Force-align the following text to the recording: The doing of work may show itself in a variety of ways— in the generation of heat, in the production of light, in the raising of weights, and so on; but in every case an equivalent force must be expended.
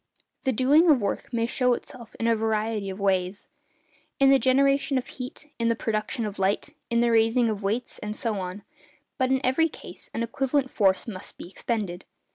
The 0.45 0.51
doing 0.51 0.89
of 0.89 0.99
work 0.99 1.31
may 1.31 1.45
show 1.45 1.75
itself 1.75 2.15
in 2.19 2.25
a 2.25 2.35
variety 2.35 2.89
of 2.89 2.99
ways— 2.99 3.47
in 4.19 4.31
the 4.31 4.39
generation 4.39 4.97
of 4.97 5.05
heat, 5.05 5.51
in 5.59 5.67
the 5.67 5.75
production 5.75 6.25
of 6.25 6.39
light, 6.39 6.69
in 6.89 7.01
the 7.01 7.11
raising 7.11 7.51
of 7.51 7.61
weights, 7.61 7.99
and 7.99 8.15
so 8.15 8.39
on; 8.39 8.63
but 9.19 9.29
in 9.31 9.45
every 9.45 9.69
case 9.69 10.09
an 10.15 10.23
equivalent 10.23 10.71
force 10.71 11.07
must 11.07 11.37
be 11.37 11.47
expended. 11.47 12.05